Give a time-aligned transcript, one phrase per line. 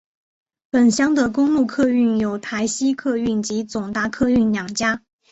[0.71, 5.03] 本乡的公路客运有台西客运及总达客运两家。